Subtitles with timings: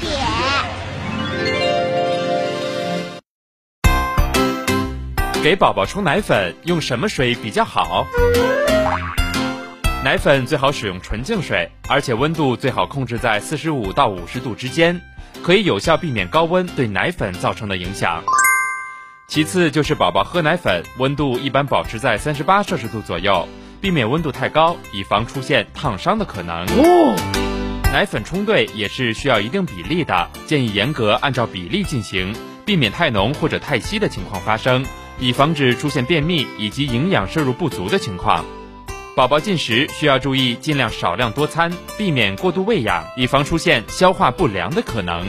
[0.00, 0.12] 点。
[5.42, 8.04] 给宝宝冲奶粉用什么水比较好？
[10.02, 15.00] 奶粉最好使用纯净水，而且温度最好控制在四十五到五十度之间，
[15.42, 18.22] 可以有效避免高温对奶粉造成的影响。
[19.28, 23.48] 其次就是宝宝喝奶粉，温度一般保持在三十八摄氏度左右，
[23.80, 26.64] 避免温度太高，以防出现烫伤的可能。
[27.92, 32.34] 奶粉冲兑也是需要一定比例的，建议严格按照比例进行，
[32.66, 34.84] 避免太浓或者太稀的情况发生，
[35.18, 38.44] 以防止出现便秘以及营养摄入不足的情况。
[39.14, 45.24] 宝宝进食需要注意，尽量少量多餐，避免过度喂养，以防出现消化不良的可能。